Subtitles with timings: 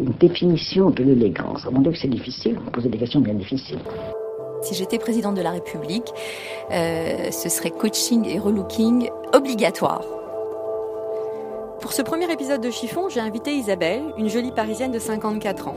[0.00, 1.66] Une définition de l'élégance.
[1.70, 2.58] Mon Dieu, que c'est difficile.
[2.64, 3.78] Vous posez des questions bien difficiles.
[4.62, 6.10] Si j'étais présidente de la République,
[6.72, 10.02] euh, ce serait coaching et relooking obligatoire.
[11.82, 15.76] Pour ce premier épisode de Chiffon, j'ai invité Isabelle, une jolie parisienne de 54 ans.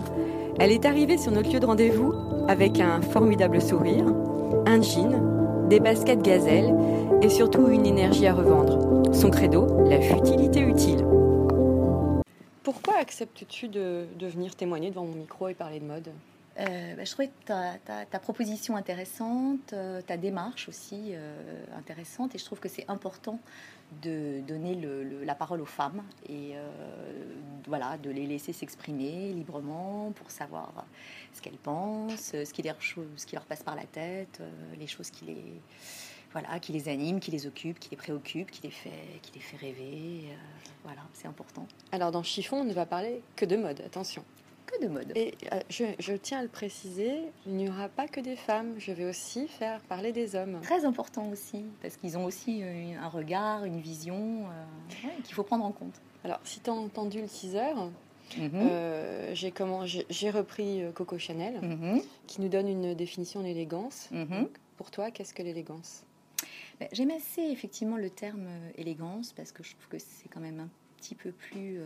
[0.58, 2.14] Elle est arrivée sur notre lieu de rendez-vous
[2.48, 4.06] avec un formidable sourire,
[4.66, 6.74] un jean, des baskets gazelles
[7.22, 9.04] et surtout une énergie à revendre.
[9.14, 11.06] Son credo, la futilité utile.
[13.04, 16.10] Acceptes-tu de, venir témoigner devant mon micro et parler de mode?
[16.58, 22.46] Euh, bah, je trouvais ta, proposition intéressante, euh, ta démarche aussi euh, intéressante, et je
[22.46, 23.42] trouve que c'est important
[24.02, 24.80] de donner
[25.26, 26.54] la parole aux femmes et
[27.68, 30.86] voilà, de les laisser s'exprimer librement pour savoir
[31.34, 34.42] ce qu'elles pensent, ce qui, leur, ce qui leur passe par la tête,
[34.80, 35.44] les choses qui les,
[36.34, 38.90] voilà, qui les animent, qui les occupent, qui les préoccupent, qui les fait,
[39.22, 40.24] qui les fait rêver.
[40.84, 41.68] voilà, c'est important.
[41.92, 44.24] Alors dans Chiffon, on ne va parler que de mode, attention
[44.82, 45.12] de mode.
[45.16, 48.76] Et euh, je, tiens à le préciser, il n'y aura pas que des femmes.
[48.78, 50.60] Je vais aussi faire parler des hommes.
[50.62, 55.44] Très important aussi, parce qu'ils ont aussi euh, un regard, une vision euh, qu'il faut
[55.44, 56.02] prendre en compte.
[56.24, 57.74] Alors, si tu as entendu le teaser,
[58.38, 59.34] mhm.
[60.10, 62.02] j'ai repris Coco Chanel, mhm.
[62.28, 64.10] qui nous donne une définition d'élégance.
[64.12, 64.48] Mhm.
[64.78, 66.04] Pour toi, qu'est-ce que l'élégance?
[66.92, 70.70] J'aime assez effectivement le terme élégance, parce que je trouve que c'est quand même un
[70.98, 71.80] petit peu plus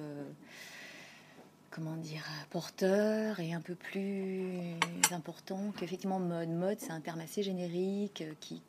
[1.77, 4.75] comment dire, porteur et un peu plus
[5.11, 6.49] important qu'effectivement mode.
[6.49, 8.61] Mode, c'est un terme assez générique euh, qui,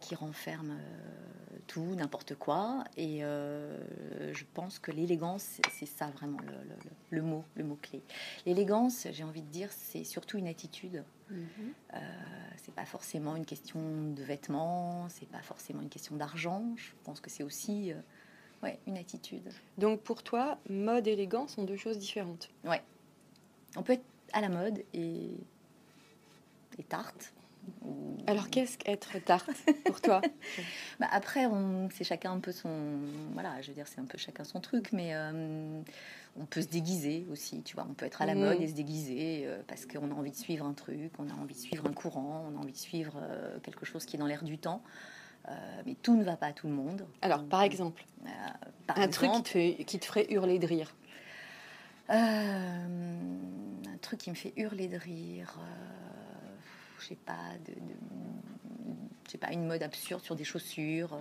[0.00, 2.84] qui renferme euh, tout, n'importe quoi.
[2.96, 6.76] Et euh, je pense que l'élégance, c'est ça vraiment le,
[7.10, 8.02] le, mot, le mot clé.
[8.44, 11.04] L'élégance, j'ai envie de dire, c'est surtout une attitude.
[11.32, 11.98] Mm-hmm.
[12.56, 13.80] c'est pas forcément une question
[14.12, 16.62] de vêtements, c'est pas forcément une question d'argent.
[16.76, 17.92] Je pense que c'est aussi
[18.62, 19.48] Ouais, une attitude.
[19.78, 22.50] Donc pour toi, mode et élégance sont deux choses différentes.
[22.64, 22.82] Ouais.
[23.76, 25.30] On peut être à la mode et,
[26.78, 27.32] et tarte.
[28.26, 29.50] Alors qu'est-ce qu'être tarte
[29.84, 30.20] pour toi
[31.00, 31.46] bah Après,
[31.92, 32.98] c'est chacun un peu son.
[33.32, 35.80] Voilà, je veux dire, c'est un peu chacun son truc, mais euh,
[36.36, 37.86] on peut se déguiser aussi, tu vois.
[37.88, 40.36] On peut être à la mode et se déguiser euh, parce qu'on a envie de
[40.36, 43.14] suivre un truc, on a envie de suivre un courant, on a envie de suivre
[43.22, 44.82] euh, quelque chose qui est dans l'air du temps.
[45.86, 47.06] Mais tout ne va pas à tout le monde.
[47.22, 48.04] Alors, par exemple,
[48.88, 49.30] un truc
[49.86, 50.96] qui te, ferait hurler de rire
[52.08, 52.88] Un
[54.02, 55.56] truc qui me fait hurler de rire,
[57.00, 57.38] je sais pas,
[59.28, 61.18] sais pas, une mode absurde sur des chaussures.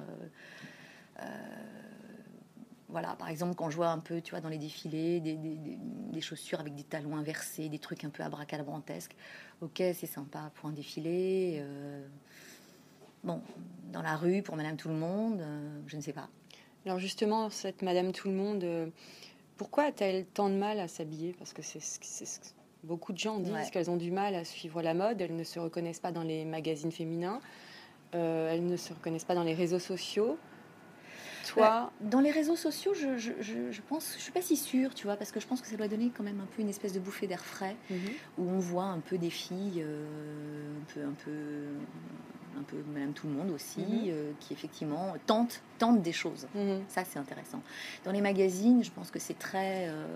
[2.90, 6.60] voilà, par exemple, quand je vois un peu, tu vois, dans les défilés, des, chaussures
[6.60, 9.16] avec des talons inversés, des trucs un peu abracadabrantesques.
[9.62, 11.62] Ok, c'est sympa pour un défilé.
[13.26, 13.42] Bon,
[13.92, 16.30] dans la rue pour Madame Tout le Monde, euh, je ne sais pas.
[16.86, 18.88] Alors justement, cette Madame Tout le Monde, euh,
[19.58, 21.34] pourquoi a-t-elle tant de mal à s'habiller?
[21.34, 21.80] Parce que c'est
[22.86, 25.60] beaucoup de gens disent qu'elles ont du mal à suivre la mode, elles ne se
[25.60, 27.40] reconnaissent pas dans les magazines féminins,
[28.14, 30.38] euh, elles ne se reconnaissent pas dans les réseaux sociaux.
[31.48, 34.94] Toi bah, Dans les réseaux sociaux, je, je, je, pense, je suis pas si sûre,
[34.94, 36.70] tu vois, parce que je pense que ça doit donner quand même un peu une
[36.70, 37.98] espèce de bouffée d'air frais, mhm.
[38.38, 41.32] où on voit un peu des filles un peu, un peu
[42.58, 44.04] un peu même tout le monde aussi, mhm.
[44.08, 46.48] euh, qui effectivement tentent, tentent des choses.
[46.56, 46.84] Mhm.
[46.88, 47.62] Ça, c'est intéressant.
[48.04, 50.08] Dans les magazines, je pense que c'est très euh,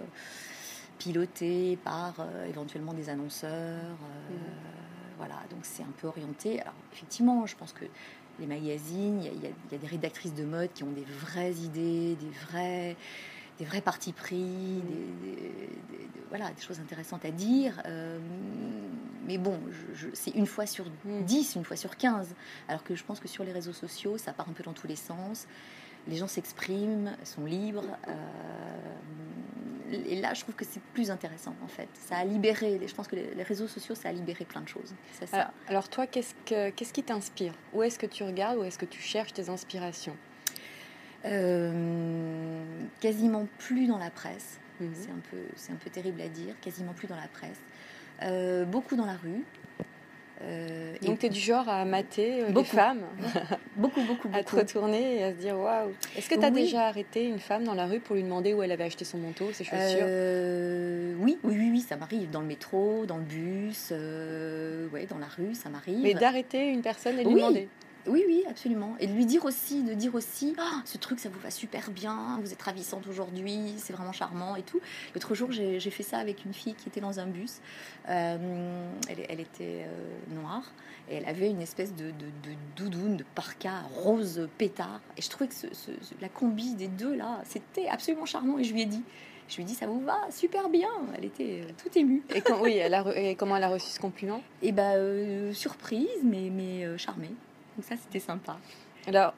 [1.00, 3.98] piloté par euh, éventuellement des annonceurs.
[4.30, 4.38] Mhm.
[5.18, 6.62] Voilà, donc c'est un peu orienté.
[6.62, 7.86] Alors, effectivement, je pense que
[8.40, 12.16] les magazines, il y, y, a des rédactrices de mode qui ont des vraies idées,
[12.16, 12.96] des vrais
[13.60, 14.82] des vrais partis pris,
[15.22, 15.52] des,
[16.30, 17.82] voilà, des choses intéressantes à dire.
[17.86, 18.18] Euh,
[19.28, 19.60] mais bon,
[20.14, 21.24] c'est une fois sur mm.
[21.24, 22.34] dix, une fois sur quinze.
[22.70, 24.88] Alors que je pense que sur les réseaux sociaux, ça part un peu dans tous
[24.88, 25.46] les sens.
[26.08, 27.98] Les gens s'expriment, sont libres.
[28.08, 28.14] Euh,
[29.92, 31.90] et là, je trouve que c'est plus intéressant, en fait.
[31.94, 34.94] Ça a libéré, je pense que les réseaux sociaux, ça a libéré plein de choses.
[35.26, 35.52] Ça.
[35.68, 37.54] Alors, toi, qu'est-ce, que, qu'est-ce qui t'inspire?
[37.74, 40.16] Où est-ce que tu regardes Où est-ce que tu cherches tes inspirations?
[41.26, 42.64] Euh,
[43.02, 44.60] quasiment plus dans la presse.
[44.80, 44.92] Mhm.
[44.94, 47.60] C'est un, peu, c'est un peu terrible à dire, quasiment plus dans la presse.
[48.22, 49.44] Euh, beaucoup dans la rue.
[50.42, 53.04] Euh, Donc, tu es du genre à mater les femmes?
[53.80, 54.38] beaucoup, beaucoup, beaucoup.
[54.40, 55.92] À te retourner et à se dire waouh.
[56.18, 58.62] Est-ce que tu as déjà arrêté une femme dans la rue pour lui demander où
[58.62, 60.06] elle avait acheté son manteau, ses chaussures?
[60.08, 65.06] Euh, oui, oui, oui, oui, ça m'arrive dans le métro, dans le bus, euh, ouais,
[65.06, 66.04] dans la rue, ça m'arrive.
[66.04, 67.68] Mais d'arrêter une personne et lui demander?
[68.10, 68.96] Oui, oui, absolument.
[69.00, 71.92] Et de lui dire aussi, de dire aussi, ah, ce truc, ça vous va super
[71.92, 74.80] bien, vous êtes ravissante aujourd'hui, c'est vraiment charmant et tout.
[75.14, 77.60] L'autre jour, j'ai fait ça avec une fille qui était dans un bus.
[78.10, 80.64] Euh, elle, était euh, noire
[81.10, 82.12] et elle avait une espèce de,
[82.76, 85.02] doudoune, de parka rose pétard.
[85.18, 85.56] Et je trouvais que
[86.22, 88.58] la combi des deux là, c'était absolument charmant.
[88.58, 89.04] Et je lui ai dit,
[89.48, 90.90] je lui ai dit, ça vous va super bien.
[91.16, 92.24] Elle était euh, toute émue.
[92.34, 94.42] Et, oui, elle a, et comment elle a reçu ce compliment?
[94.62, 97.32] Et eh ben, surprise, mais, mais charmée.
[97.80, 98.58] Donc ça, c'était sympa.
[99.08, 99.34] Alors,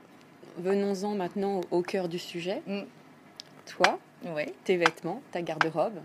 [0.58, 2.64] venons-en maintenant au, cœur du sujet.
[2.66, 2.80] Mm.
[3.68, 4.00] Toi,
[4.34, 4.52] ouais.
[4.64, 6.00] tes vêtements, ta garde-robe.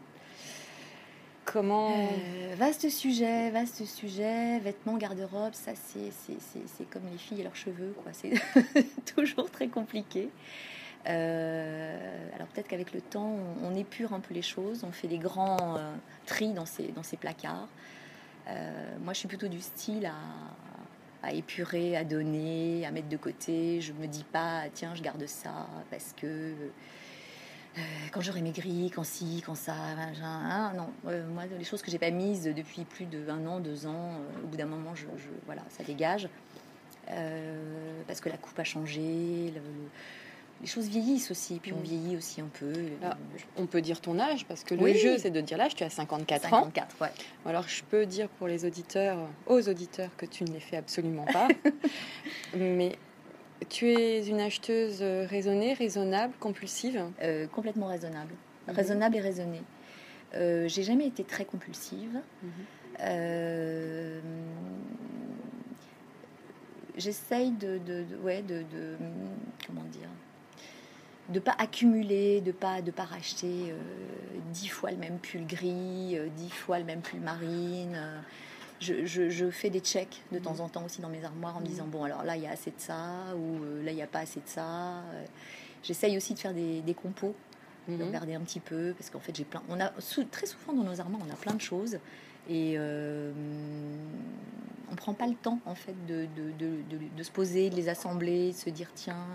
[1.47, 4.59] Comment euh, Vaste sujet, vaste sujet.
[4.59, 8.13] Vêtements, garde-robe, ça c'est comme les filles et leurs cheveux, quoi.
[8.13, 8.35] C'est
[9.15, 10.29] toujours très compliqué.
[11.09, 15.17] Euh, alors peut-être qu'avec le temps, on, épure un peu les choses, on fait des
[15.17, 15.95] grands euh,
[16.27, 17.69] tris dans ces, dans ces placards.
[19.03, 20.13] moi, je suis plutôt du style à,
[21.23, 23.81] à épurer, à donner, à mettre de côté.
[23.81, 26.55] Je me dis pas, tiens, je garde ça parce que
[27.79, 27.81] euh,
[28.11, 30.89] quand j'aurai maigri, quand si, quand ça, hein, non.
[31.07, 34.13] Euh, moi, les choses que j'ai pas mises depuis plus de un an, deux ans,
[34.13, 35.05] euh, au bout d'un moment, je,
[35.45, 36.29] voilà, ça dégage
[38.09, 39.53] parce que la coupe a changé.
[40.61, 41.83] Les choses vieillissent aussi, puis on mm.
[41.83, 42.73] vieillit aussi un peu.
[43.03, 43.17] Ah,
[43.57, 45.75] on peut dire ton âge, parce que le jeu, c'est de dire l'âge.
[45.75, 47.05] Tu as 54, 54 ans.
[47.05, 47.11] Ouais.
[47.45, 51.27] Alors, je peux dire pour les auditeurs, aux auditeurs, que tu ne les fais absolument
[51.27, 51.49] pas.
[52.57, 52.99] Mais
[53.69, 57.05] tu es une acheteuse raisonnée, raisonnable, compulsive?
[57.23, 58.35] Euh, Complètement raisonnable.
[58.69, 58.75] Mhm.
[58.75, 59.63] Raisonnable et raisonnée.
[60.35, 62.21] Euh, j'ai jamais été très compulsive.
[63.01, 64.21] Euh,
[66.97, 68.97] j'essaye de, de, ouais, de, de,
[69.67, 70.09] comment dire,
[71.29, 73.79] de pas accumuler, de pas de pas racheter euh,
[74.53, 77.95] dix fois le même pull gris, euh, dix fois le même pull marine.
[77.97, 78.21] Euh.
[78.79, 81.87] Je, fais des checks de temps en temps aussi dans mes armoires en me disant
[81.87, 84.19] bon alors là il y a assez de ça ou là il n'y a pas
[84.19, 85.03] assez de ça.
[85.83, 87.35] J'essaye aussi de faire des, compos,
[87.89, 88.03] de mmh.
[88.03, 89.63] regarder un petit peu parce qu'en fait j'ai plein.
[89.71, 89.91] On a
[90.31, 91.99] très souvent dans nos armoires on a plein de choses
[92.51, 92.77] et
[94.93, 98.57] on prend pas le temps en fait de, de, se poser, de les assembler, de
[98.57, 99.27] se dire tiens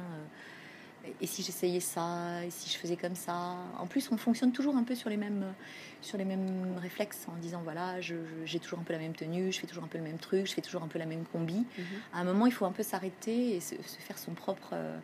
[1.19, 3.55] et si j'essayais ça, et si je faisais comme ça?
[3.79, 5.53] En plus, on fonctionne toujours un peu sur les mêmes,
[6.01, 9.59] sur les mêmes réflexes en disant voilà, j'ai toujours un peu la même tenue, je
[9.59, 11.65] fais toujours un peu le même truc, je fais toujours un peu la même combi.
[11.77, 11.85] Mhm.
[12.13, 14.69] À un moment, il faut un peu s'arrêter et se, faire son propre.
[14.73, 14.97] Euh,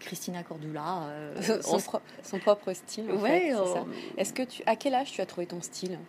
[0.00, 1.60] Christina Cordula, euh,
[2.22, 3.08] son, propre style.
[3.08, 3.52] ouais,
[4.16, 6.00] Est-ce que tu, à quel âge tu as trouvé ton style?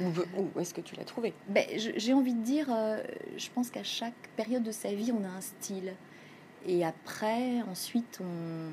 [0.00, 1.32] Où, est-ce que tu l'as trouvé?
[1.48, 3.02] Ben, J'ai envie de dire, euh,
[3.36, 5.94] je pense qu'à chaque période de sa vie, on a un style.
[6.66, 8.70] Et après, ensuite, on,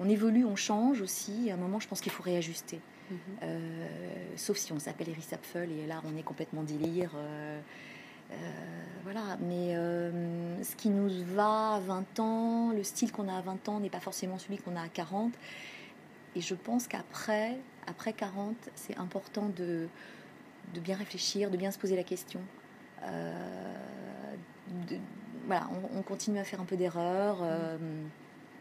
[0.00, 1.50] on évolue, on change aussi.
[1.50, 2.80] à un moment, je pense qu'il faut réajuster.
[3.10, 3.18] Mhm.
[3.42, 7.12] Euh, sauf si on s'appelle Iris Apfel et là, on est complètement délire.
[7.16, 7.60] Euh,
[8.32, 8.34] euh,
[9.02, 9.74] voilà, mais
[10.64, 13.90] ce qui nous va à 20 ans, le style qu'on a à 20 ans n'est
[13.90, 15.32] pas forcément celui qu'on a à 40.
[16.36, 17.58] Et je pense qu'après,
[17.88, 19.88] après 40, c'est important de,
[20.74, 22.40] de bien réfléchir, de bien se poser la question.
[24.88, 24.96] De,
[25.50, 27.38] voilà, on, continue à faire un peu d'erreurs.
[27.42, 27.76] Euh,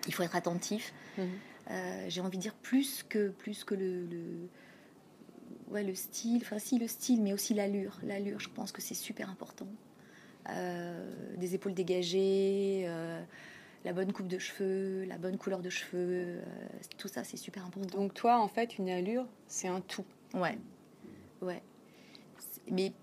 [0.08, 0.92] il faut être attentif.
[1.20, 1.28] Mhm.
[1.70, 4.08] Euh, j'ai envie de dire plus que, plus que le,
[5.68, 6.42] ouais, le style.
[6.42, 8.00] Enfin, si, le style, mais aussi l'allure.
[8.02, 9.68] L'allure, je pense que c'est super important.
[10.50, 12.92] Euh, des épaules dégagées,
[13.86, 16.40] la bonne coupe de cheveux, la bonne couleur de cheveux,
[16.98, 18.00] tout ça, c'est super important.
[18.00, 20.06] Donc, toi, en fait, une allure, c'est un tout.
[20.34, 20.58] Ouais.
[21.44, 21.62] Ouais.
[22.72, 22.94] Mais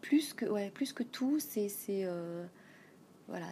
[0.00, 1.68] plus que, ouais, plus que tout, c'est
[3.30, 3.46] voilà,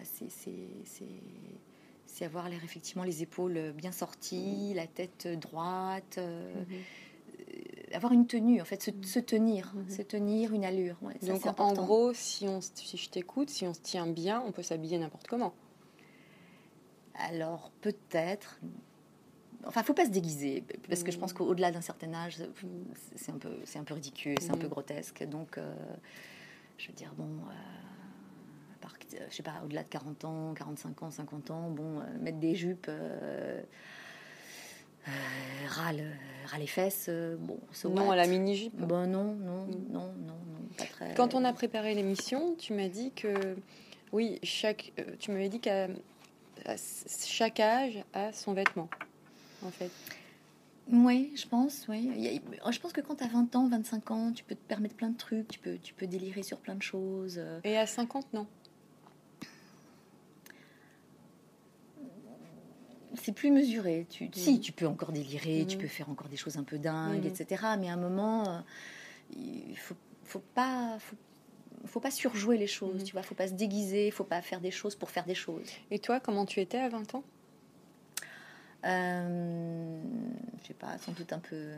[2.07, 6.67] c'est avoir l'air effectivement les épaules bien sorties, la tête droite, euh, mhm.
[7.41, 9.25] euh, avoir une tenue, en fait, se, mhm.
[9.25, 9.89] tenir, mhm.
[9.89, 10.97] se tenir une allure.
[11.23, 14.63] Donc en gros, si, on, si je t'écoute, si on se tient bien, on peut
[14.63, 15.55] s'habiller n'importe comment.
[17.15, 18.61] Alors peut-être.
[19.67, 22.39] Enfin, faut pas se déguiser parce que je pense qu'au-delà d'un certain âge,
[23.17, 25.25] c'est un peu, c'est un peu ridicule, c'est un peu grotesque.
[25.25, 25.75] Donc, euh,
[26.79, 27.98] je veux dire, bon, euh,
[29.31, 32.55] je sais pas, au-delà de 40 ans, 45 ans, 50 ans, bon, euh, mettre des
[32.55, 33.63] jupes, euh,
[35.07, 35.11] euh
[35.69, 36.05] râle,
[36.59, 39.93] les fesses, bon, Non, à la mini-jupe Bon, non, non, mm.
[39.93, 41.15] non, non, non, pas très...
[41.15, 43.57] Quand on a préparé l'émission, tu m'as dit que,
[44.13, 45.89] oui, chaque, tu m'avais dit qu'à
[47.25, 48.89] chaque âge a son vêtement,
[49.65, 49.91] en fait.
[50.91, 52.41] Oui, je pense, oui.
[52.71, 55.11] Je pense que quand tu as 20 ans, 25 ans, tu peux te permettre plein
[55.11, 57.39] de trucs, tu peux, tu peux délirer sur plein de choses.
[57.65, 58.47] Et à 50, non
[63.29, 64.07] c'est plus mesuré.
[64.09, 64.31] Tu.
[64.33, 65.83] Si, tu peux encore délirer, tu Mhm.
[65.83, 67.31] peux faire encore des choses un peu dingues, Mhm.
[67.31, 67.77] etc.
[67.79, 68.61] Mais à un moment, euh,
[69.37, 69.95] il faut,
[70.25, 71.17] faut pas, faut,
[71.85, 73.01] faut pas surjouer les choses.
[73.03, 73.07] Mhm.
[73.07, 75.69] Tu vois, faut pas se déguiser, faut pas faire des choses pour faire des choses.
[75.91, 77.25] Et toi, comment tu étais à 20 ans?
[78.87, 80.03] Euh,
[80.63, 81.73] je sais pas, sans doute un peu.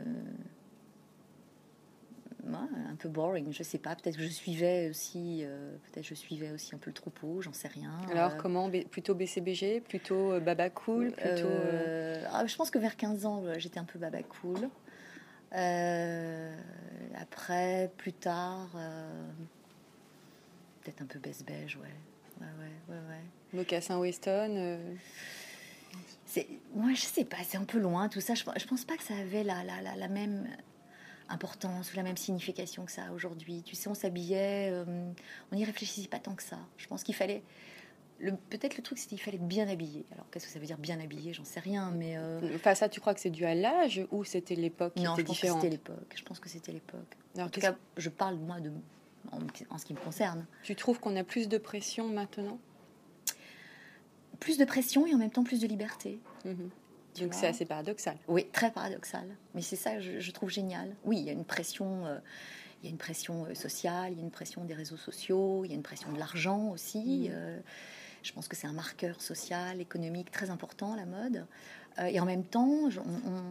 [2.47, 3.95] Un peu boring, je sais pas.
[3.95, 7.53] Peut-être que je suivais aussi, euh, peut-être je suivais aussi un peu le troupeau, j'en
[7.53, 7.91] sais rien.
[8.11, 11.47] Alors, Euh, comment Plutôt BCBG Plutôt euh, Baba Cool Plutôt.
[11.47, 14.69] euh, ah, je pense que vers 15 ans, j'étais un peu baba cool.
[17.15, 18.69] Après, plus tard,
[20.83, 21.87] peut-être un peu baisse beige, ouais.
[22.39, 23.23] Ouais, ouais, ouais, ouais.
[23.53, 24.79] Mocassin Weston
[26.73, 28.35] moi, je sais pas, c'est un peu loin tout ça.
[28.35, 30.47] Je, je pense pas que ça avait la, la, la, la même
[31.31, 33.63] importance ou la même signification que ça aujourd'hui.
[33.63, 34.85] Tu sais, on s'habillait, euh,
[35.51, 36.57] on n'y réfléchissait pas tant que ça.
[36.77, 37.43] Je pense qu'il fallait.
[38.51, 40.05] Peut-être le truc, c'est qu'il fallait être bien habillé.
[40.13, 41.33] Alors, qu'est-ce que ça veut dire bien habillé?
[41.33, 42.17] J'en sais rien, mais.
[42.17, 45.13] euh, Enfin, ça, tu crois que c'est dû à l'âge ou c'était l'époque qui non,
[45.15, 45.61] était je pense que différente?
[45.61, 46.13] c'était l'époque.
[46.15, 47.17] Je pense que c'était l'époque.
[47.39, 48.71] En tout cas, je parle moi de
[49.31, 49.39] en,
[49.73, 50.45] en ce qui me concerne.
[50.61, 52.59] Tu trouves qu'on a plus de pression maintenant?
[54.39, 56.19] Plus de pression et en même temps plus de liberté.
[56.43, 56.49] Tu
[57.19, 58.17] Donc c'est assez paradoxal.
[58.27, 59.25] Oui, très paradoxal.
[59.53, 60.95] Mais c'est ça que je, je trouve génial.
[61.03, 62.17] Oui, il y a une pression, euh,
[62.81, 65.63] il y a une pression euh, sociale, il y a une pression des réseaux sociaux,
[65.65, 67.27] il y a une pression de l'argent aussi.
[67.29, 67.35] Mhm.
[67.35, 67.59] Euh,
[68.23, 71.45] je pense que c'est un marqueur social, économique très important, la mode.
[71.99, 72.87] Euh, et en même temps,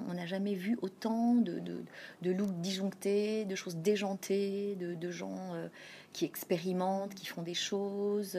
[0.09, 1.83] on- n'a jamais vu autant de, de,
[2.23, 5.55] de looks disjonctés, de choses déjantées, de, de gens
[6.13, 8.33] qui expérimentent, qui font des choses.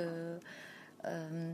[1.05, 1.53] euh,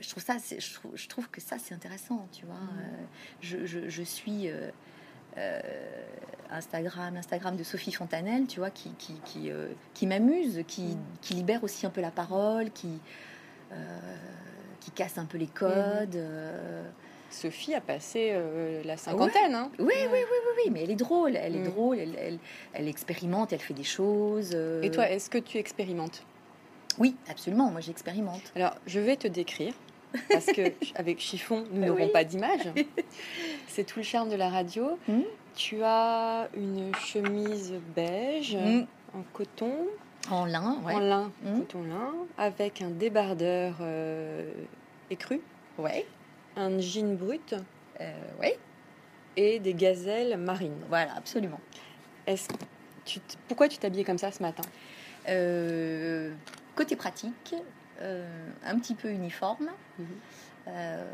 [0.00, 2.54] je trouve ça, je trouve, je trouve que ça c'est intéressant, tu vois.
[2.56, 3.04] Euh,
[3.40, 4.70] je, je- je suis euh,
[5.38, 5.60] euh,
[6.50, 11.34] Instagram, Instagram de Sophie Fontanelle, tu vois, qui, qui, qui, euh, qui m'amuse, qui, qui
[11.34, 12.98] libère aussi un peu la parole, qui,
[14.80, 16.16] qui casse un peu les codes.
[16.16, 16.82] euh.
[17.30, 19.54] Sophie a passé euh, la cinquantaine.
[19.54, 19.70] hein.
[19.78, 21.70] Oui, oui, oui, oui, oui, mais elle est drôle, elle est Mm.
[21.70, 22.38] drôle, elle, elle,
[22.72, 24.50] elle expérimente, elle fait des choses.
[24.54, 24.82] euh.
[24.82, 26.24] Et toi, est-ce que tu expérimentes?
[26.98, 28.42] Oui, absolument, moi j'expérimente.
[28.56, 29.72] Alors, je vais te décrire.
[30.30, 32.12] Parce que avec chiffon, nous n'aurons Oui.
[32.12, 32.68] pas d'image.
[33.68, 34.98] C'est tout le charme de la radio.
[35.08, 35.20] Mm.
[35.54, 38.86] Tu as une chemise beige Mm.
[39.14, 39.72] en coton,
[40.30, 40.94] En lin, ouais.
[40.94, 41.58] en lin, Mm.
[41.60, 44.50] coton lin, avec un débardeur euh,
[45.10, 45.40] écru,
[45.78, 46.06] Ouais,
[46.56, 47.54] un jean brut
[48.00, 48.58] euh, ouais,
[49.36, 50.82] et des gazelles marines.
[50.88, 51.60] voilà, absolument.
[52.26, 52.48] Est-ce
[53.04, 54.62] tu pourquoi tu t'habillais comme ça ce matin?
[55.28, 56.32] Euh,
[56.74, 57.54] côté pratique,
[58.00, 59.70] un petit peu uniforme.
[59.98, 60.06] Mhm.
[60.68, 61.04] Euh,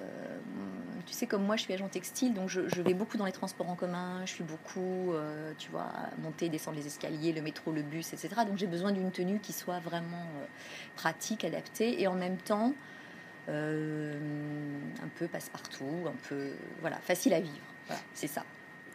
[1.07, 3.33] tu sais, comme moi, je suis agent textile, donc je, je vais beaucoup dans les
[3.33, 4.21] transports en commun.
[4.25, 5.88] Je suis beaucoup, euh, tu vois,
[6.19, 8.28] monter, descendre les escaliers, le métro, le bus, etc.
[8.47, 10.47] Donc j'ai besoin d'une tenue qui soit vraiment euh,
[10.97, 12.73] pratique, adaptée, et en même temps
[13.49, 14.14] euh,
[15.02, 16.50] un peu passe-partout, un peu,
[16.81, 17.55] voilà, facile à vivre.
[17.87, 18.45] Voilà, c'est ça.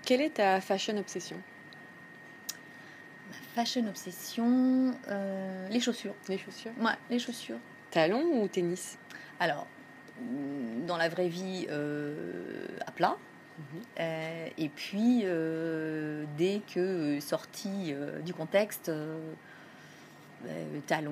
[0.03, 1.37] Quelle est ta fashion obsession?
[3.29, 6.15] Ma fashion obsession, euh, les chaussures.
[6.27, 7.59] Les chaussures Ouais, les chaussures.
[7.91, 8.97] Talons ou tennis?
[9.39, 9.67] Alors,
[10.21, 13.17] mm, dans la vraie vie, euh, à plat.
[13.59, 13.81] Mhm.
[13.99, 17.93] Euh, et puis, euh, dès que sorti
[18.25, 18.91] du contexte,
[20.87, 21.11] talons,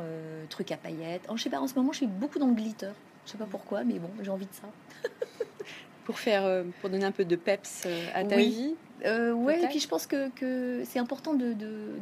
[0.00, 1.22] euh, trucs à paillettes.
[1.30, 2.90] Oh, je sais pas, en ce moment, je suis beaucoup dans le glitter.
[3.24, 4.68] Je sais pas pourquoi, mais bon, j'ai envie de ça.
[6.04, 8.48] Pour faire, pour donner un peu de peps à ta Oui.
[8.48, 8.74] vie?
[9.04, 11.98] Euh, ouais, et puis je pense que, que c'est important de, de,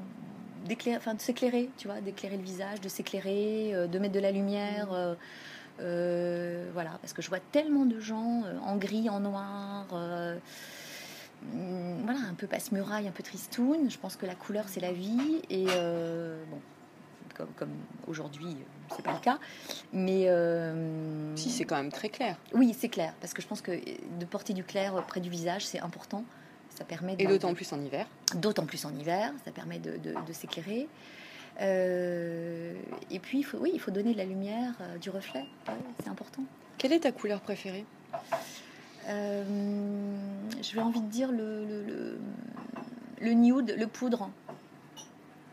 [0.66, 4.20] d'éclairer- enfin, de s'éclairer, tu vois, d'éclairer le visage, de s'éclairer, euh, de mettre de
[4.20, 4.92] la lumière.
[4.92, 5.14] euh,
[5.80, 10.38] euh, voilà, parce que je vois tellement de gens en gris, en noir, hum,
[12.04, 13.90] voilà, un peu passe-muraille, un peu tristoun.
[13.90, 15.42] Je pense que la couleur, c'est la vie.
[15.50, 16.58] Et bon,
[17.35, 17.73] comme, comme
[18.06, 18.56] aujourd'hui,
[18.94, 19.38] c'est pas le cas.
[19.92, 20.30] Mais.
[21.37, 22.37] Si, c'est quand même très clair.
[22.54, 25.66] oui, c'est clair, parce que je pense que de porter du clair près du visage,
[25.66, 26.25] c'est important.
[26.76, 28.06] Ça permet Et d'autant plus en hiver.
[28.35, 30.88] d'autant plus en hiver, ça permet de, de- de s'éclairer.
[31.61, 32.75] Euh,
[33.11, 35.75] et puis, il faut, oui, il faut donner de la lumière, euh, du reflet, Ouais,
[36.02, 36.42] c'est important.
[36.76, 37.87] Quelle est ta couleur préférée?
[39.09, 39.45] Euh,
[40.62, 42.18] je vais envie de dire le, le, le,
[43.23, 44.28] le nude, le poudre.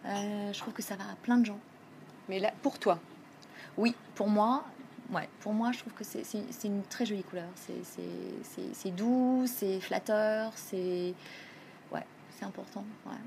[0.05, 1.59] Je trouve que ça va à plein de gens.
[2.29, 2.99] Mais là, pour toi,
[3.77, 4.65] Oui, pour moi,
[5.11, 6.23] ouais, pour moi, je trouve que c'est
[6.63, 7.49] une très jolie couleur.
[7.55, 11.13] C'est- doux, c'est flatteur, c'est
[11.91, 12.05] ouais,
[12.37, 12.83] c'est important.
[13.05, 13.17] ouais.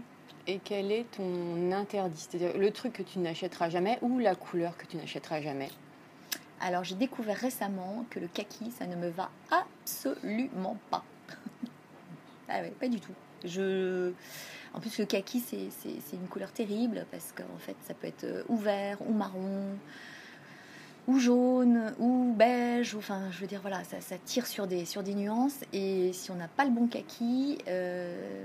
[0.47, 2.27] et quel est ton interdit?
[2.31, 5.71] C'est-à-dire le truc que tu n'achèteras jamais ou la couleur que tu n'achèteras jamais?
[6.61, 11.05] Alors, j'ai découvert récemment que le kaki, ça ne me va absolument pas.
[12.49, 13.13] ah ouais, pas du tout.
[13.45, 14.13] Je...
[14.73, 18.43] En plus, le kaki, c'est une couleur terrible parce qu'en fait, ça peut être euh,
[18.49, 19.77] ouvert ou marron.
[21.09, 24.85] Ou jaune, ou beige, ou, enfin, je veux dire, voilà, ça, ça, tire sur des,
[24.85, 25.61] sur des nuances.
[25.73, 28.45] Et si on n'a pas le bon kaki, euh,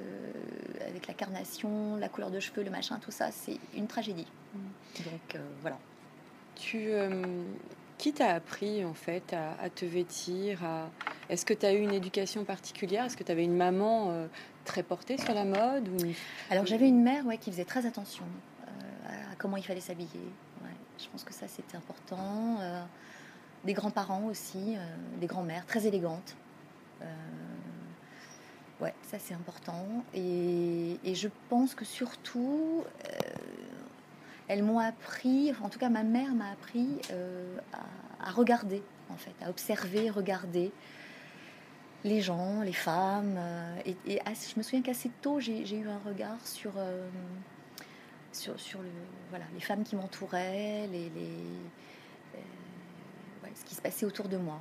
[0.87, 4.27] avec la carnation, la couleur de cheveux, le machin, tout ça, c'est une tragédie.
[4.53, 4.59] Mm.
[5.03, 5.79] Donc, euh, voilà.
[6.55, 7.43] Tu, euh,
[7.97, 10.89] qui t'a appris, en fait, à, te vêtir à...
[11.29, 13.05] Est-ce que tu as eu une éducation particulière?
[13.05, 14.27] Est-ce que tu avais une maman
[14.65, 15.97] très portée sur la mode ou...
[16.49, 18.25] Alors, j'avais une mère ouais, qui faisait très attention
[19.07, 20.19] à comment il fallait s'habiller.
[21.01, 22.57] Je pense que ça, c'était important.
[22.59, 22.83] Euh,
[23.63, 26.35] des grands-parents aussi, euh, des grands-mères très élégantes.
[27.01, 27.05] Euh,
[28.79, 29.85] ouais, ça, c'est important.
[30.13, 32.83] Et, je pense que surtout,
[34.47, 37.01] elles m'ont appris, en tout cas, ma mère m'a appris
[38.23, 40.71] à, regarder, en fait, à observer, regarder
[42.03, 43.39] les gens, les femmes.
[43.85, 46.71] et, je me souviens qu'assez tôt, j'ai eu un regard sur
[48.31, 48.89] sur, sur le,
[49.29, 51.37] voilà, les femmes qui m'entouraient, les, les
[52.35, 54.59] euh, ce qui se passait autour de moi.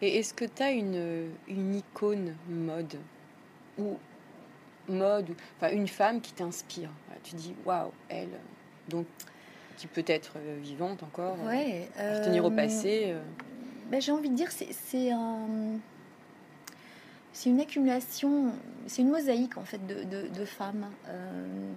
[0.00, 2.96] Et est-ce que tu as une, une icône mode
[3.78, 3.96] ou
[4.88, 6.90] mode, enfin une femme qui t'inspire?
[7.22, 8.28] Tu dis waouh, elle,
[8.88, 9.06] donc
[9.76, 13.14] qui peut être euh, vivante encore, euh, ouais, euh, tenir au passé.
[13.90, 15.78] Ben, J'ai envie de dire c'est un
[17.32, 18.52] c'est une accumulation,
[18.86, 20.90] c'est une mosaïque en fait de, de, de femmes.
[21.06, 21.72] Euh,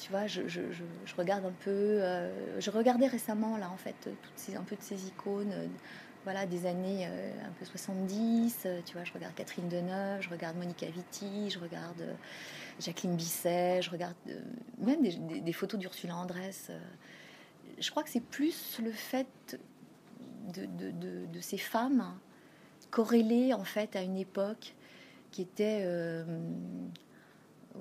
[0.00, 0.60] tu vois, je, je,
[1.04, 1.70] je, regarde un peu.
[1.70, 5.66] Euh, je regardais récemment, là, en fait, toutes ces, un peu de ces icônes, euh,
[6.24, 8.66] voilà, des années euh, un peu 70.
[8.86, 12.02] tu vois, je regarde Catherine Deneuve, je regarde Monica Vitti, je regarde
[12.80, 14.16] Jacqueline Bisset, je regarde
[14.78, 16.70] même des, photos d'Ursula Andress.
[17.78, 19.58] je crois que c'est plus le fait
[20.54, 22.18] de, de, de, ces femmes
[22.90, 24.74] corrélées, en fait, à une époque
[25.30, 25.84] qui était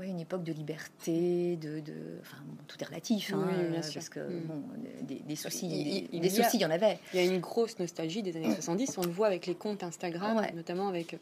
[0.02, 2.20] une époque de liberté, de, de...
[2.22, 3.48] enfin tout est relatif, hein,
[3.94, 4.42] parce que mm.
[4.46, 4.64] bon,
[5.02, 7.00] des, soucis, il, des, soucis, il y en avait.
[7.14, 8.98] Il y a une grosse nostalgie des années 70.
[8.98, 11.18] On le voit avec les comptes Instagram, notamment avec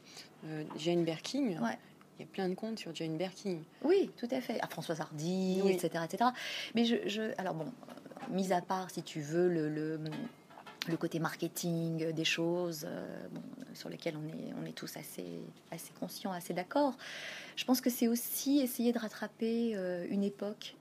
[0.45, 1.49] euh, Jane Birkin.
[2.19, 3.59] Il y a plein de comptes sur Jane Birkin.
[3.83, 4.59] Oui, tout à fait.
[4.61, 6.31] À Françoise Hardy, etc., etc.
[6.73, 7.71] Mais je, je, alors bon,
[8.31, 9.99] mis à part, si tu veux, le, le
[10.89, 13.17] le côté marketing des choses euh,
[13.73, 16.97] sur lesquelles on est, on est tous assez, assez conscients, assez d'accord.
[17.55, 20.75] Je pense que c'est aussi essayer de rattraper euh, une époque,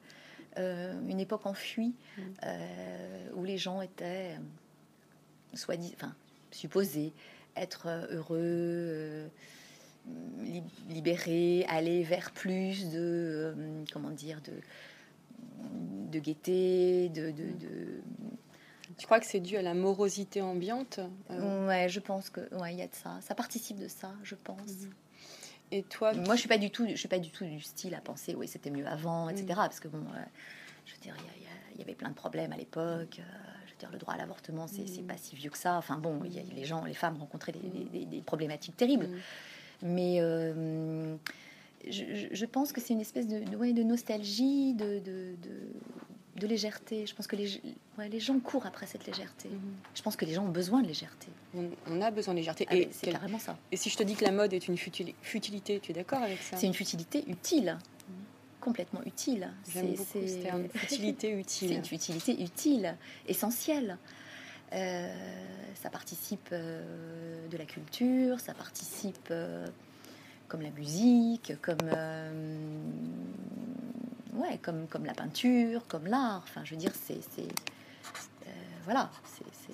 [0.58, 2.22] euh, une époque enfuie, mm.
[3.34, 4.38] où les gens étaient,
[5.54, 6.14] soit enfin,
[6.50, 7.12] supposés
[7.56, 9.30] être heureux,
[10.88, 13.54] libérés, aller vers plus de,
[13.92, 14.52] comment dire, de,
[16.10, 18.02] de gaieté, de, de, de
[18.98, 22.72] tu crois que c'est dû à la morosité ambiante euh Ouais, je pense que ouais,
[22.72, 23.18] il y a de ça.
[23.20, 24.70] Ça participe de ça, je pense.
[24.70, 24.92] Mhm.
[25.72, 27.94] Et toi Moi, je suis pas du tout, je suis pas du tout du style
[27.94, 29.46] à penser, oui, c'était mieux avant, etc.
[29.48, 29.56] Mhm.
[29.56, 30.22] Parce que bon, euh,
[30.86, 31.14] je veux dire,
[31.74, 33.18] il y, avait plein de problèmes à l'époque.
[33.18, 33.22] Euh,
[33.66, 35.06] je veux dire, le droit à l'avortement, c'est mhm.
[35.06, 35.76] pas si vieux que ça.
[35.76, 39.08] Enfin bon, y a, les gens, les femmes rencontraient des, problématiques terribles.
[39.82, 40.20] Mais
[41.86, 45.36] je, pense que c'est une espèce de, de, de nostalgie, de, de
[46.44, 47.06] légèreté.
[47.06, 47.60] Je pense que les,
[48.10, 49.48] les gens courent après cette légèreté.
[49.48, 49.74] Mhm.
[49.94, 51.28] Je pense que les gens ont besoin de légèreté.
[51.54, 52.66] On, a besoin de légèreté.
[52.68, 53.56] Ah, et c'est carrément ça.
[53.72, 56.42] Et si je te dis que la mode est une futilité, tu es d'accord avec
[56.42, 56.56] ça?
[56.56, 57.78] C'est une futilité utile.
[58.60, 59.48] Complètement utile.
[59.62, 61.68] C'est une futilité utile.
[61.68, 62.96] c'est une futilité utile,
[63.28, 63.96] essentielle.
[64.72, 65.08] Euh,
[65.74, 69.66] ça participe euh, de la culture, ça participe euh,
[70.48, 71.78] comme la musique, comme
[74.36, 76.42] ouais, comme, comme la peinture, comme l'art.
[76.44, 77.20] Enfin, je veux dire, c'est.
[77.38, 78.50] Euh,
[78.84, 79.72] voilà, c'est.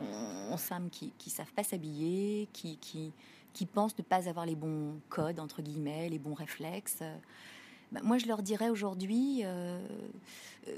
[0.00, 3.12] On, on femmes qui ne savent pas s'habiller, qui, qui,
[3.52, 7.02] qui pensent ne pas avoir les bons codes, entre guillemets, les bons réflexes.
[7.90, 9.80] Bah, moi, je leur dirais aujourd'hui, euh,
[10.68, 10.72] euh,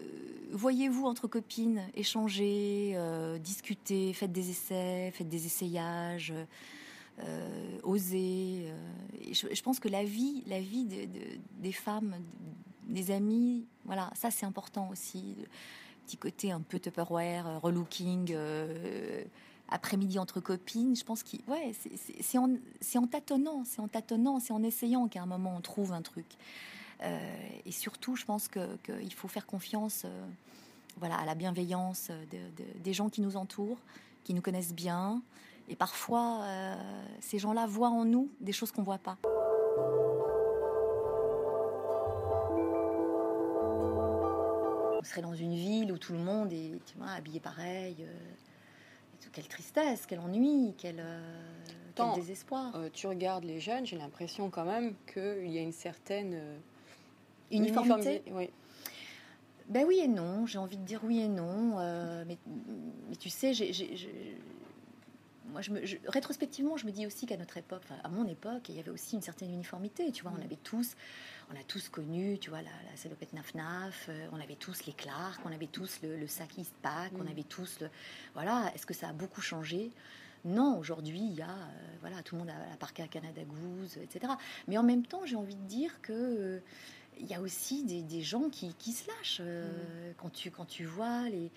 [0.53, 2.97] voyez-vous entre copines, échangez,
[3.41, 6.33] discutez, faites des essais, faites des essayages.
[7.21, 8.67] Euh, oser.
[8.67, 12.17] Euh, je, pense que la vie, la vie des femmes,
[12.89, 15.37] des amis, voilà, ça c'est important aussi.
[16.07, 18.37] petit côté un peu Tupperware, euh, relooking,
[19.69, 20.97] après-midi entre copines.
[20.97, 21.73] Je pense que ouais,
[22.21, 26.03] c'est en, tâtonnant, c'est en tâtonnant, c'est en essayant qu'à un moment on trouve un
[26.03, 26.27] truc.
[27.01, 30.05] et surtout, je pense qu'il faut faire confiance
[30.97, 32.11] voilà, à la bienveillance
[32.83, 33.79] des gens qui nous entourent,
[34.25, 35.23] qui nous connaissent bien,
[35.69, 36.75] et parfois, euh,
[37.21, 39.17] ces gens-là voient en nous des choses qu'on ne voit pas.
[44.99, 47.97] On serait dans une ville où tout le monde est tu vois, habillé pareil.
[48.01, 48.13] Euh,
[49.33, 52.73] quelle tristesse, quel ennui, quel, euh, désespoir.
[52.93, 56.39] tu regardes les jeunes, j'ai l'impression quand même qu'il y a une certaine
[57.51, 58.23] uniformité.
[58.31, 58.51] Oui.
[59.69, 61.79] Ben oui et non, j'ai envie de dire oui et non.
[61.79, 62.37] euh, mais,
[63.09, 63.73] mais tu sais, j'ai-
[65.51, 68.69] moi, je me, je- rétrospectivement, je me dis aussi qu'à notre époque, à mon époque,
[68.69, 70.11] il y avait aussi une certaine uniformité.
[70.13, 70.97] Tu vois, on avait tous,
[71.53, 74.93] on a tous connu, tu vois, la, la salopette naf-naf, euh, on avait tous les
[74.93, 77.29] Clark, on avait tous le, le sac East Pack, on Mm.
[77.29, 77.91] avait tous le.
[78.35, 79.91] Voilà, est-ce que ça a beaucoup changé?
[80.47, 83.97] Non, aujourd'hui, il y a, euh, voilà, tout le monde a la parka Canada Goose,
[83.99, 84.33] etc.
[84.69, 86.61] Mais en même temps, j'ai envie de dire que euh,
[87.19, 89.39] il y a aussi des, des gens qui, qui se lâchent.
[89.41, 91.51] euh, quand, tu, quand tu vois les,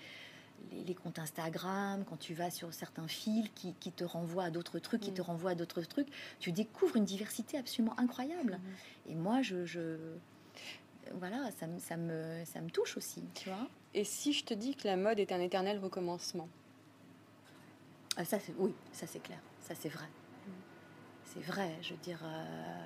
[0.71, 4.49] les, les comptes Instagram, quand tu vas sur certains fils qui, qui te renvoient à
[4.51, 5.15] d'autres trucs, qui Mm.
[5.15, 6.07] te renvoient à d'autres trucs,
[6.39, 8.59] tu découvres une diversité absolument incroyable.
[9.07, 10.15] Et moi, je, je-
[11.13, 13.67] voilà, ça, me- ça, me, ça me touche aussi, tu vois.
[13.93, 16.49] Et si je te dis que la mode est un éternel recommencement?
[18.17, 20.07] Ah, ça, c'est- oui, ça c'est clair, ça c'est vrai.
[21.25, 22.85] C'est vrai, je veux dire, euh,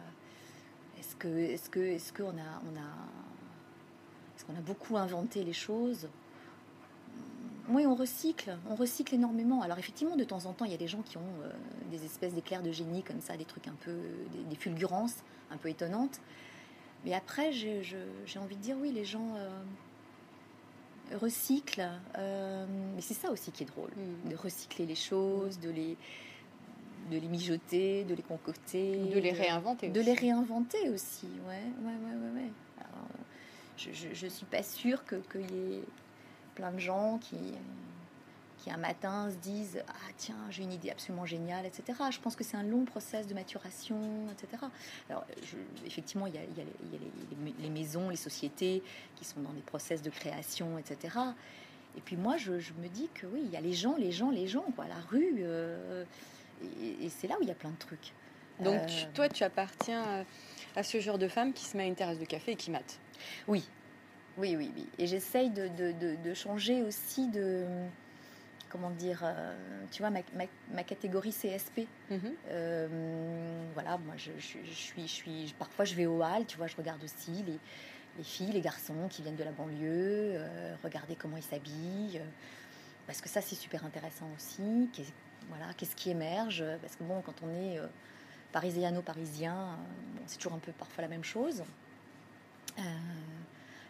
[1.00, 2.92] est-ce que, est-ce que, est-ce qu'on a, on a,
[4.36, 6.10] est-ce qu'on a beaucoup inventé les choses?
[7.70, 9.62] Oui, on recycle, on recycle énormément.
[9.62, 11.50] Alors effectivement, de temps en temps, il y a des gens qui ont euh,
[11.92, 13.94] des espèces d'éclairs de génie comme ça, des trucs un peu,
[14.32, 15.18] des, des fulgurances
[15.52, 16.20] un peu étonnantes.
[17.06, 17.82] Mais après, j'ai,
[18.40, 19.50] envie de dire oui, les gens euh,
[21.20, 21.88] recyclent.
[22.18, 24.30] euh, mais c'est ça aussi qui est drôle Mm.
[24.30, 25.98] de recycler les choses, de les,
[27.12, 30.10] de les mijoter, de les concocter, De les réinventer de aussi.
[30.10, 31.28] les réinventer aussi.
[31.48, 32.42] Ouais, ouais, ouais, ouais.
[32.42, 32.52] ouais.
[32.80, 33.08] Alors,
[33.78, 35.84] je, je suis pas sûre que qu'il y ait
[36.56, 37.38] plein de gens qui
[38.58, 42.36] qui un matin se disent ah tiens j'ai une idée absolument géniale etc je pense
[42.36, 44.00] que c'est un long process de maturation
[44.32, 44.64] etc
[45.10, 47.64] alors je- effectivement il y a, il y a les- il y a les- les-
[47.64, 48.84] les maisons les sociétés
[49.16, 51.18] qui sont dans des process de création etc
[51.98, 54.14] et puis moi, je, je me dis que oui, il y a les gens, les
[54.14, 55.40] gens, les gens, quoi, la rue.
[55.42, 56.06] euh,
[56.82, 58.14] et et c'est là où il y a plein de trucs.
[58.62, 60.02] Donc Euh, toi, tu appartiens
[60.76, 62.56] à, à ce genre de femme qui se met à une terrasse de café et
[62.56, 62.98] qui mate.
[63.50, 63.68] Oui,
[64.38, 64.88] oui, oui, oui.
[64.98, 67.66] Et j'essaye de, de, de- de changer aussi de.
[68.70, 69.54] Comment dire euh,
[69.92, 71.88] Tu vois, ma, ma, ma catégorie CSP.
[72.10, 72.20] Mhm.
[72.50, 72.88] Euh,
[73.74, 75.56] voilà, moi, je, je- je suis, je suis.
[75.60, 77.60] Parfois, je vais au hall, tu vois, je regarde aussi les,
[78.18, 82.22] les filles, les garçons qui viennent de la banlieue, euh, regarder comment ils s'habillent.
[83.08, 84.90] parce que ça, c'est super intéressant aussi.
[85.50, 87.88] Voilà, qu'est-ce qui émerge Parce que bon, quand on est euh,
[88.54, 89.78] parisiano-parisien,
[90.16, 91.62] bon, c'est toujours un peu parfois la même chose.
[92.80, 92.82] Euh,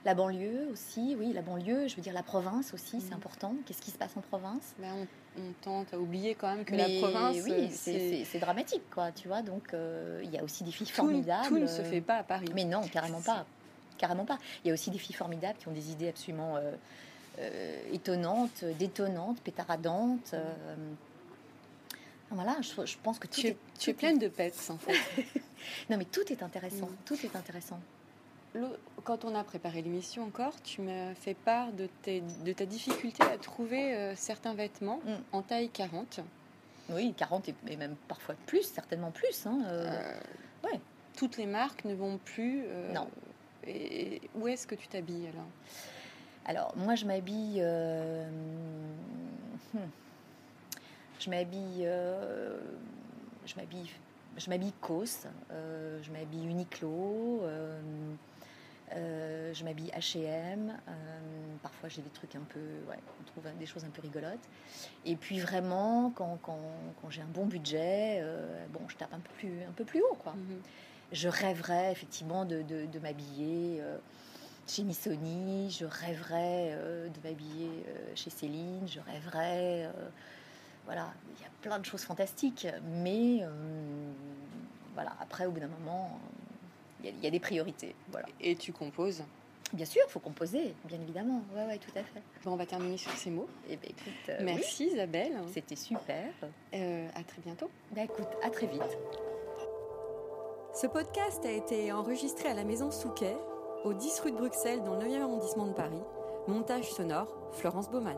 [0.05, 3.17] la banlieue aussi, oui, la banlieue, je veux dire la province aussi, c'est Mhm.
[3.17, 3.55] important.
[3.65, 4.73] Qu'est-ce qui se passe en province?
[4.79, 4.93] Ben,
[5.37, 8.81] on, on tente à oublier quand même que Mais la province, oui, euh, c'est- dramatique,
[8.89, 9.41] quoi, tu vois.
[9.43, 11.47] Donc, euh, il y a aussi des filles tout, formidables.
[11.47, 12.49] tout ne se euh, fait pas à Paris.
[12.55, 13.45] Mais non, carrément pas.
[13.99, 14.39] Carrément pas.
[14.63, 16.71] Il y a aussi des filles formidables qui ont des idées absolument euh,
[17.39, 20.31] euh, étonnantes, détonnantes, pétaradantes.
[20.33, 20.51] euh,
[22.31, 24.77] voilà, je, je pense que tout tu es, est, tu es pleine de pets en
[24.77, 24.93] fait.
[25.91, 26.87] Non, mais tout est intéressant.
[26.87, 26.95] Mm.
[27.05, 27.79] Tout est intéressant.
[29.03, 33.23] Quand on a préparé l'émission encore, tu m'as fait part de, tes- de ta difficulté
[33.23, 35.11] à trouver euh, certains vêtements Mm.
[35.31, 36.19] en taille 40.
[36.89, 39.45] Oui, 40 et, et même parfois plus, certainement plus.
[39.47, 40.19] hein, euh, Euh,
[40.67, 40.79] ouais.
[41.15, 42.63] Toutes les marques ne vont plus.
[42.93, 43.07] Non.
[43.65, 45.47] Et où est-ce que tu t'habilles alors?
[46.45, 47.61] Alors, moi, je m'habille.
[49.73, 49.79] hmm.
[51.19, 51.87] je m'habille.
[53.45, 53.89] je m'habille.
[54.37, 57.41] Je m'habille COS, je m'habille Uniqlo,
[58.95, 60.77] euh, je m'habille H&M.
[61.63, 64.39] parfois, j'ai des trucs un peu, ouais, on trouve des choses un peu rigolotes.
[65.05, 66.59] Et puis vraiment, quand, quand,
[67.01, 70.01] quand j'ai un bon budget, euh, bon, je tape un peu plus, un peu plus
[70.01, 70.61] haut, quoi Mhm.
[71.11, 73.81] je rêverais effectivement de, de- de m'habiller
[74.67, 79.85] chez Missoni, je rêverais euh, de m'habiller euh, chez Céline, je rêverais.
[79.85, 80.09] euh,
[80.85, 83.43] voilà, il y a plein de choses fantastiques, mais
[84.93, 86.19] voilà, après, au bout d'un moment,
[87.05, 87.95] y, a- il y a des priorités.
[88.11, 88.27] Voilà.
[88.39, 89.23] Et tu composes?
[89.73, 91.41] Bien sûr, il faut composer, bien évidemment.
[91.55, 92.21] Ouais, ouais, tout à fait.
[92.43, 93.47] Bon, on va terminer sur ces mots.
[93.69, 95.31] Eh ben, écoute, euh, oui, Merci Isabelle.
[95.53, 96.25] c'était super.
[96.73, 97.69] Euh, à très bientôt.
[97.91, 98.81] Ben, écoute, à très vite.
[100.73, 103.35] Ce podcast a été enregistré à la Maison Souquet,
[103.85, 106.01] au 10 rue de Bruxelles, dans le 9e arrondissement de Paris.
[106.47, 108.17] Montage sonore, Florence Baumann.